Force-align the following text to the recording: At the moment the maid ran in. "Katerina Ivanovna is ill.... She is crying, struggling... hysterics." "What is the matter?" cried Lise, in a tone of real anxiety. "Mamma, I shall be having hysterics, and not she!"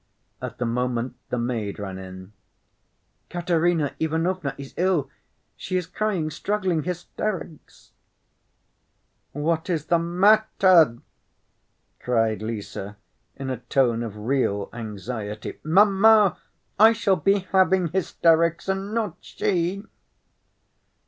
At 0.41 0.57
the 0.57 0.65
moment 0.65 1.15
the 1.29 1.37
maid 1.37 1.77
ran 1.77 1.99
in. 1.99 2.33
"Katerina 3.29 3.93
Ivanovna 3.99 4.55
is 4.57 4.73
ill.... 4.75 5.11
She 5.55 5.77
is 5.77 5.85
crying, 5.85 6.31
struggling... 6.31 6.81
hysterics." 6.81 7.91
"What 9.31 9.69
is 9.69 9.85
the 9.85 9.99
matter?" 9.99 10.97
cried 11.99 12.41
Lise, 12.41 12.75
in 13.35 13.51
a 13.51 13.57
tone 13.69 14.01
of 14.01 14.17
real 14.17 14.71
anxiety. 14.73 15.59
"Mamma, 15.63 16.35
I 16.79 16.93
shall 16.93 17.17
be 17.17 17.41
having 17.51 17.89
hysterics, 17.89 18.67
and 18.67 18.95
not 18.95 19.17
she!" 19.19 19.83